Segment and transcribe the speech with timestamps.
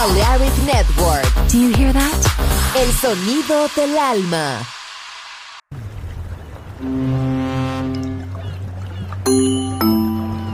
[0.00, 1.28] Balearic Network.
[1.50, 2.20] Do you hear that?
[2.74, 4.62] El sonido del alma.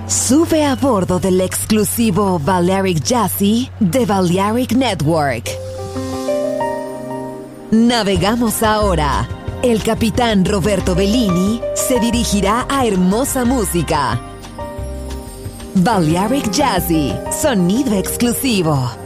[0.08, 5.48] Sube a bordo del exclusivo Balearic Jazzy de Balearic Network.
[7.70, 9.28] Navegamos ahora.
[9.62, 14.20] El capitán Roberto Bellini se dirigirá a hermosa música.
[15.76, 19.05] Balearic Jazzy, sonido exclusivo.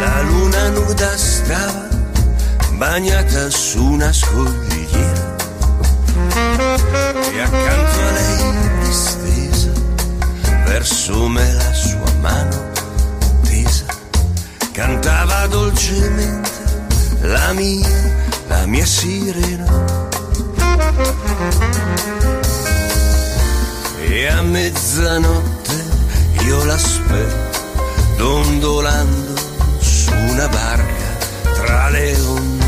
[0.00, 1.88] La luna nuda stava
[2.72, 5.36] bagnata su una scogliera
[7.32, 9.72] e accanto a lei distesa
[10.64, 12.70] verso me la sua mano
[13.42, 13.86] tesa
[14.72, 16.58] cantava dolcemente
[17.22, 17.88] la mia,
[18.46, 20.06] la mia sirena.
[24.06, 25.84] E a mezzanotte
[26.44, 27.47] io l'aspetto
[28.18, 29.34] dondolando
[29.78, 31.16] su una barca
[31.54, 32.66] tra le onde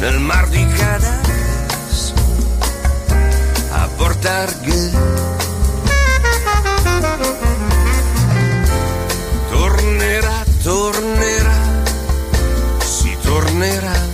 [0.00, 2.12] nel mar di Canas
[3.70, 4.90] a portarghe
[9.50, 11.58] tornerà, tornerà,
[12.80, 14.06] si tornerà.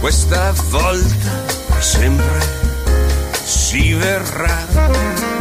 [0.00, 1.32] Questa volta
[1.80, 2.40] sempre
[3.44, 5.33] si verrà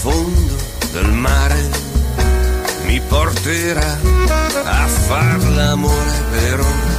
[0.00, 0.56] fondo
[0.92, 1.68] del mare
[2.86, 3.98] mi porterà
[4.64, 6.97] a far l'amore per ora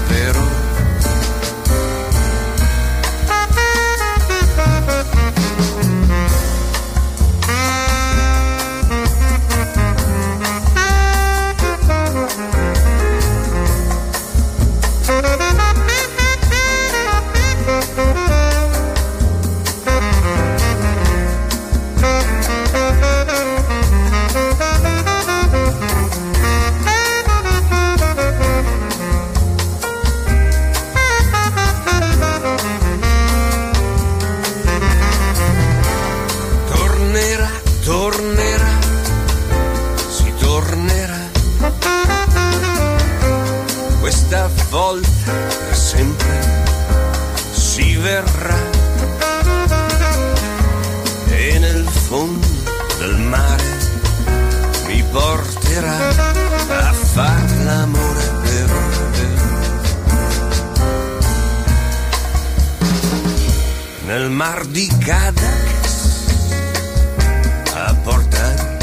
[44.09, 45.31] Questa volta
[45.67, 46.65] per sempre
[47.51, 48.57] si verrà.
[51.27, 52.47] E nel fondo
[52.97, 53.63] del mare
[54.87, 55.97] mi porterà
[56.69, 58.71] a far l'amore per
[59.11, 59.41] per-
[64.07, 66.25] Nel mar di Cadaqués
[67.75, 68.77] a Porta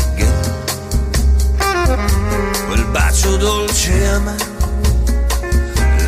[2.68, 4.56] quel bacio dolce amaro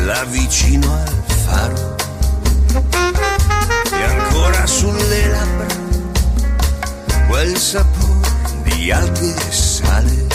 [0.09, 1.95] là vicino al faro.
[3.91, 5.67] E ancora sulle labbra
[7.27, 8.29] quel sapore
[8.63, 10.27] di alghe e sale.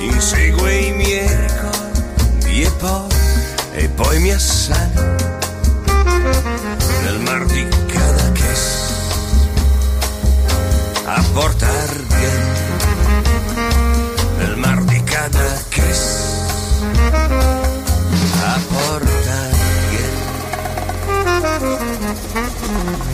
[0.00, 3.08] Insegue i miei ricordi e poi
[3.74, 5.16] e poi mi assale
[7.04, 8.64] nel mar di Cadaqués.
[11.04, 12.53] A Porta Argel
[22.14, 23.13] Thank you.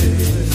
[0.00, 0.49] say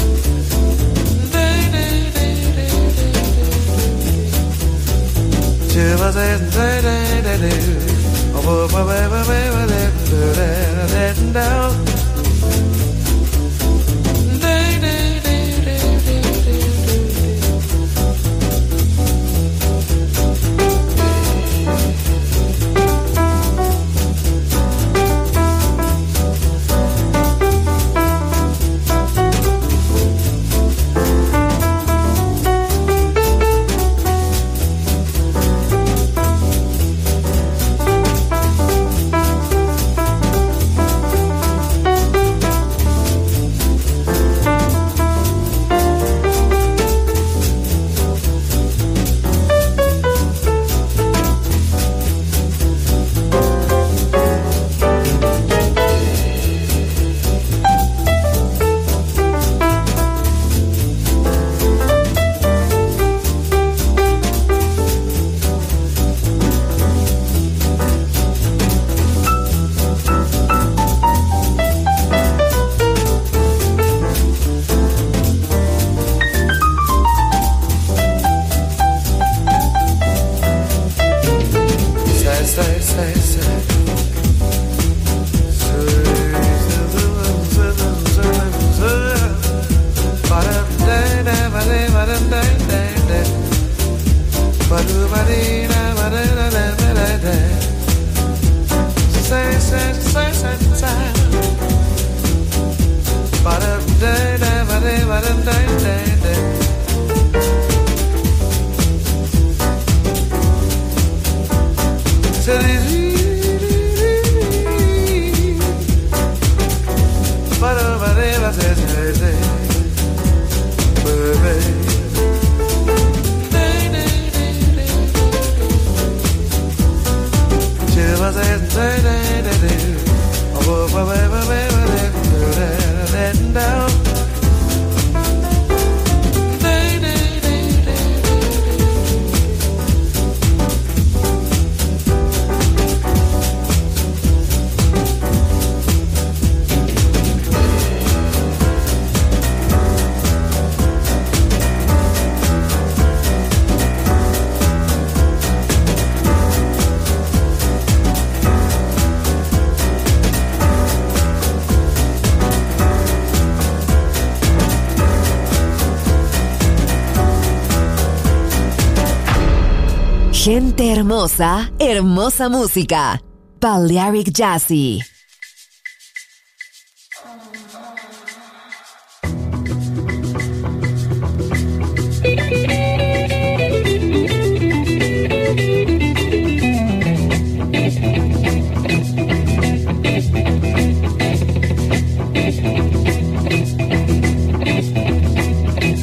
[171.36, 173.19] hermosa, hermosa música.
[173.60, 175.02] Balearic Jazzy.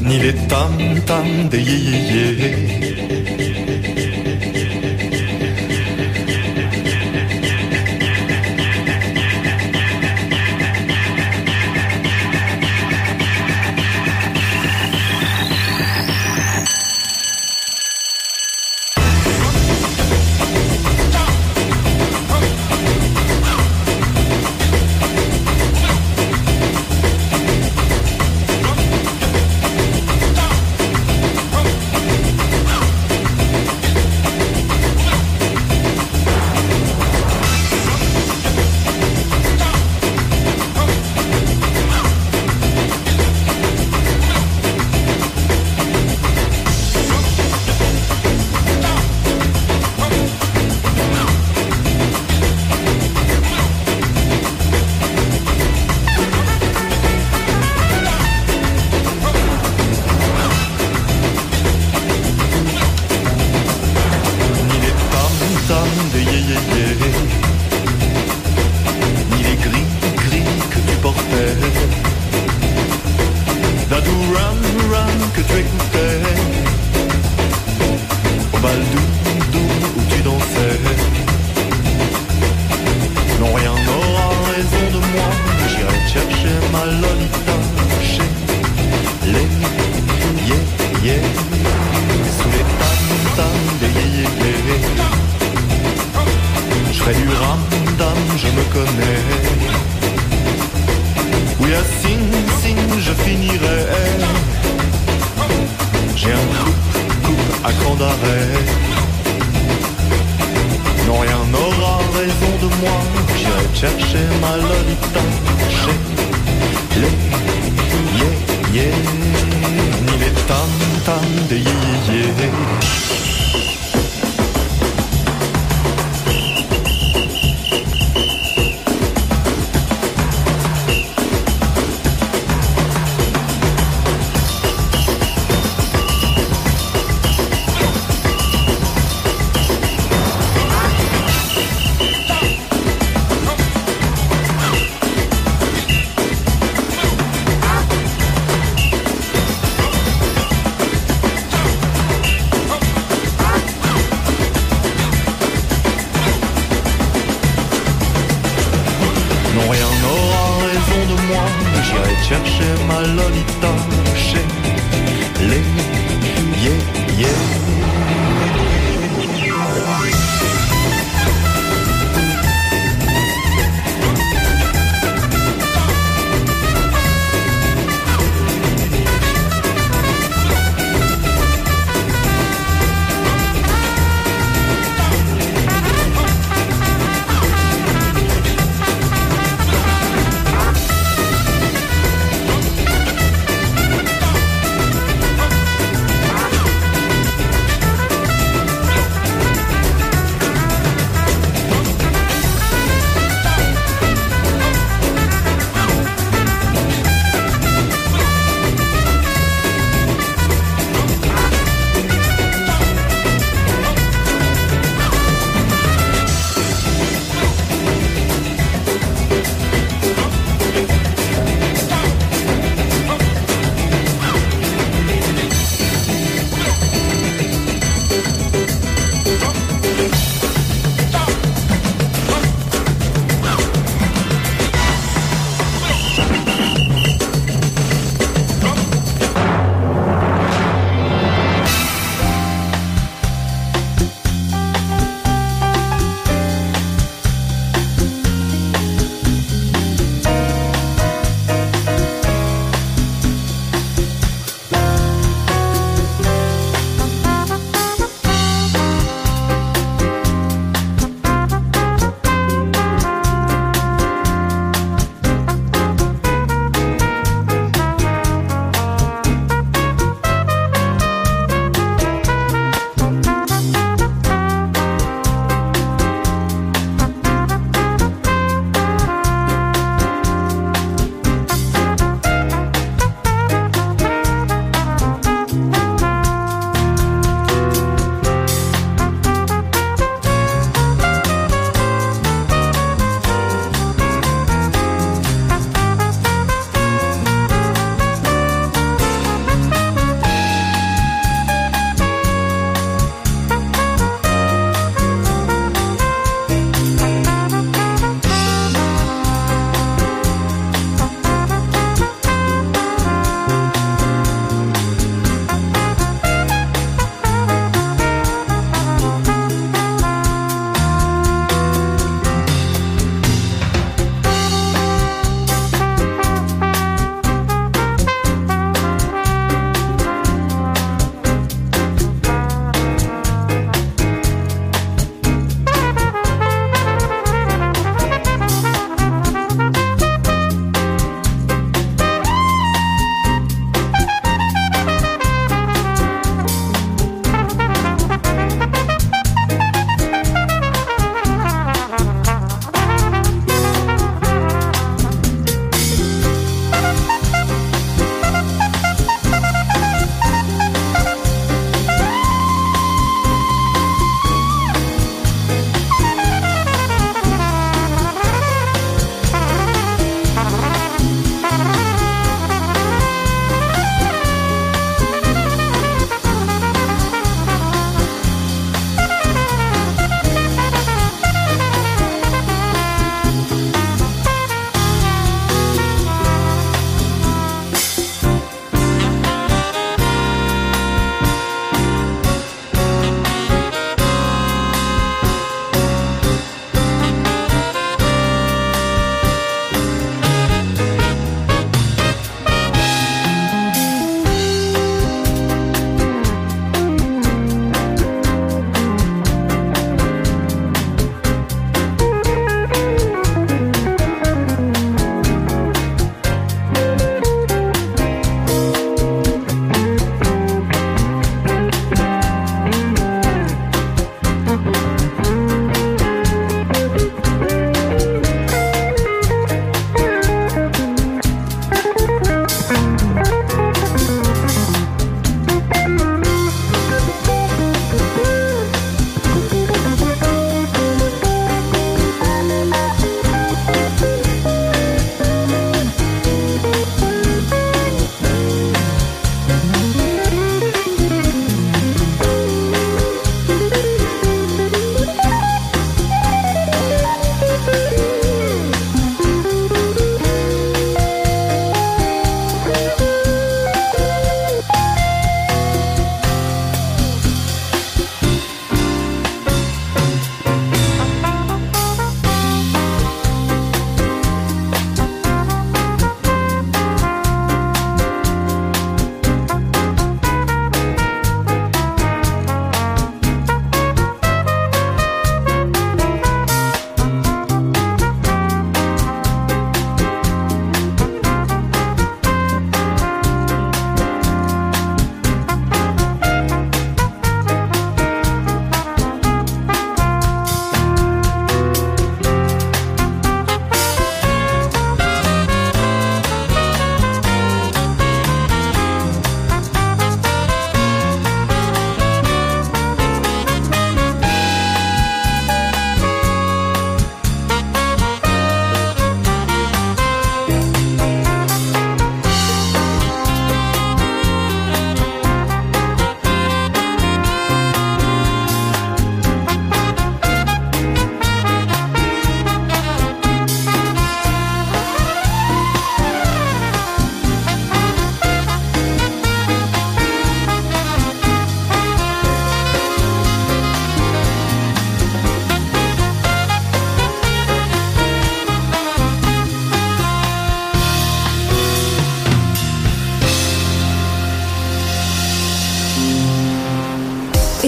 [0.04, 2.91] Ni les tam-tam des yé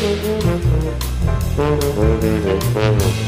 [0.00, 0.22] Thank
[3.12, 3.27] you.